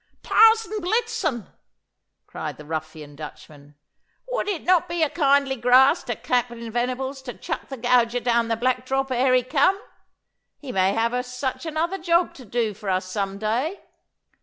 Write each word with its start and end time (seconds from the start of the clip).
'Tausend 0.23 0.81
Blitzen!' 0.81 1.45
cried 2.25 2.57
the 2.57 2.65
ruffian 2.65 3.15
Dutchman, 3.15 3.75
'would 4.29 4.47
it 4.47 4.63
not 4.63 4.89
be 4.89 5.03
a 5.03 5.11
kindly 5.11 5.55
grass 5.55 6.01
to 6.05 6.15
Captain 6.15 6.71
Venables 6.71 7.21
to 7.21 7.35
chuck 7.35 7.67
the 7.69 7.77
gauger 7.77 8.19
down 8.21 8.47
the 8.47 8.55
Black 8.57 8.83
Drop 8.83 9.11
ere 9.11 9.35
he 9.35 9.43
come? 9.43 9.79
He 10.57 10.71
may 10.71 10.93
have 10.95 11.23
such 11.27 11.67
another 11.67 11.99
job 11.99 12.33
to 12.33 12.45
do 12.45 12.73
for 12.73 12.89
us 12.89 13.05
some 13.05 13.37
day. 13.37 13.79